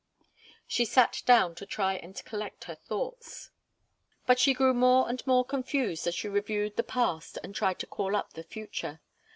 [0.65, 3.51] She sat down to try and collect her thoughts.
[4.25, 7.85] But she grew more and more confused as she reviewed the past and tried to
[7.85, 8.99] call up the future.